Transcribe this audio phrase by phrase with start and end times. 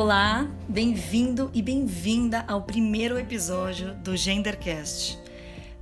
[0.00, 5.18] Olá, bem-vindo e bem-vinda ao primeiro episódio do Gendercast.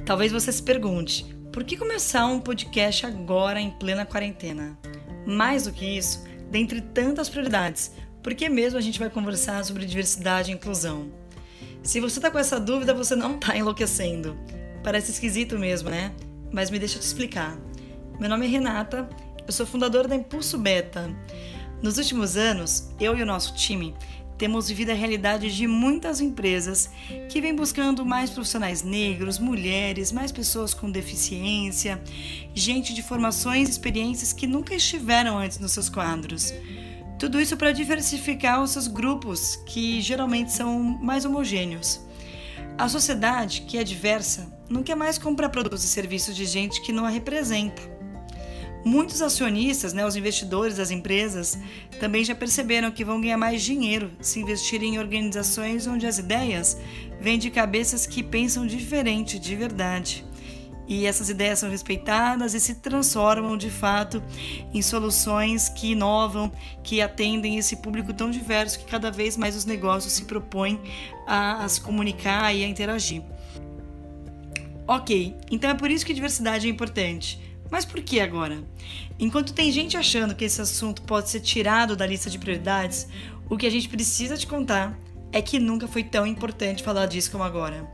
[0.07, 4.79] Talvez você se pergunte, por que começar um podcast agora em plena quarentena?
[5.27, 7.93] Mais do que isso, dentre tantas prioridades,
[8.23, 11.13] por que mesmo a gente vai conversar sobre diversidade e inclusão?
[11.83, 14.35] Se você está com essa dúvida, você não está enlouquecendo.
[14.83, 16.11] Parece esquisito mesmo, né?
[16.51, 17.55] Mas me deixa te explicar.
[18.19, 19.07] Meu nome é Renata,
[19.47, 21.15] eu sou fundadora da Impulso Beta.
[21.83, 23.95] Nos últimos anos, eu e o nosso time
[24.39, 26.91] temos vivido a realidade de muitas empresas
[27.31, 32.03] que vêm buscando mais profissionais negros, mulheres, mais pessoas com deficiência,
[32.55, 36.53] gente de formações e experiências que nunca estiveram antes nos seus quadros.
[37.19, 42.01] Tudo isso para diversificar os seus grupos, que geralmente são mais homogêneos.
[42.77, 46.93] A sociedade, que é diversa, não quer mais comprar produtos e serviços de gente que
[46.93, 47.96] não a representa.
[48.87, 51.59] Muitos acionistas, né, os investidores das empresas,
[51.99, 56.79] também já perceberam que vão ganhar mais dinheiro se investirem em organizações onde as ideias
[57.21, 60.25] vêm de cabeças que pensam diferente de verdade.
[60.87, 64.23] E essas ideias são respeitadas e se transformam de fato
[64.73, 66.53] em soluções que inovam,
[66.85, 70.81] que atendem esse público tão diverso que cada vez mais os negócios se propõem
[71.27, 73.25] a, a se comunicar e a interagir.
[74.87, 78.63] Ok, então é por isso que diversidade é importante mas por que agora?
[79.19, 83.09] Enquanto tem gente achando que esse assunto pode ser tirado da lista de prioridades,
[83.49, 84.99] o que a gente precisa te contar
[85.33, 87.89] é que nunca foi tão importante falar disso como agora.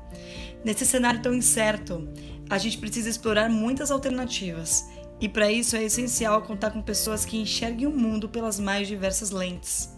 [0.64, 2.08] Nesse cenário tão incerto,
[2.48, 4.88] a gente precisa explorar muitas alternativas,
[5.20, 9.30] e para isso é essencial contar com pessoas que enxerguem o mundo pelas mais diversas
[9.30, 9.88] lentes.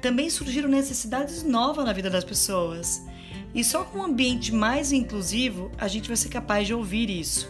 [0.00, 3.02] Também surgiram necessidades novas na vida das pessoas,
[3.54, 7.48] e só com um ambiente mais inclusivo a gente vai ser capaz de ouvir isso.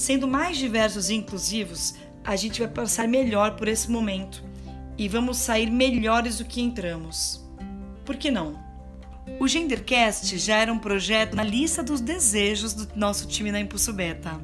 [0.00, 4.42] Sendo mais diversos e inclusivos, a gente vai passar melhor por esse momento
[4.96, 7.46] e vamos sair melhores do que entramos.
[8.02, 8.58] Por que não?
[9.38, 13.92] O Gendercast já era um projeto na lista dos desejos do nosso time na Impulso
[13.92, 14.40] Beta.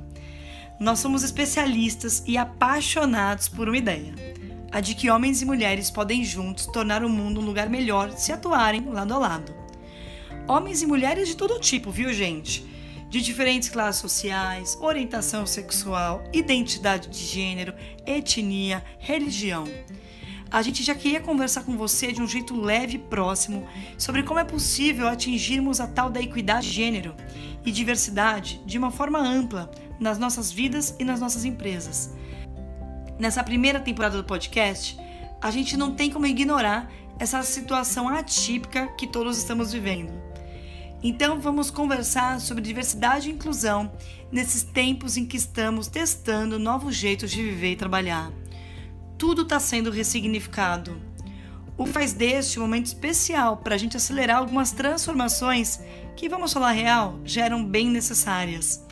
[0.79, 4.15] Nós somos especialistas e apaixonados por uma ideia:
[4.71, 8.31] a de que homens e mulheres podem juntos tornar o mundo um lugar melhor se
[8.31, 9.55] atuarem lado a lado.
[10.47, 12.76] Homens e mulheres de todo tipo, viu, gente?
[13.09, 17.75] De diferentes classes sociais, orientação sexual, identidade de gênero,
[18.05, 19.65] etnia, religião.
[20.51, 23.67] A gente já queria conversar com você de um jeito leve e próximo
[23.99, 27.15] sobre como é possível atingirmos a tal da equidade de gênero
[27.65, 32.15] e diversidade de uma forma ampla nas nossas vidas e nas nossas empresas.
[33.19, 34.97] Nessa primeira temporada do podcast,
[35.41, 40.13] a gente não tem como ignorar essa situação atípica que todos estamos vivendo.
[41.03, 43.93] Então vamos conversar sobre diversidade e inclusão
[44.33, 48.33] nesses tempos em que estamos testando novos jeitos de viver e trabalhar.
[49.19, 51.01] Tudo está sendo ressignificado.
[51.79, 55.79] O faz deste um momento especial para a gente acelerar algumas transformações
[56.17, 58.83] que, vamos falar real, já eram bem necessárias.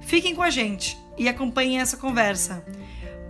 [0.00, 2.64] Fiquem com a gente e acompanhem essa conversa.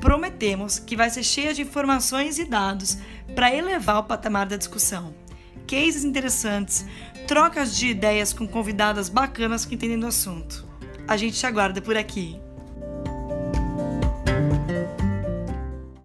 [0.00, 2.98] Prometemos que vai ser cheia de informações e dados
[3.34, 5.14] para elevar o patamar da discussão.
[5.66, 6.84] Cases interessantes,
[7.26, 10.64] trocas de ideias com convidadas bacanas que entendem do assunto.
[11.08, 12.38] A gente te aguarda por aqui.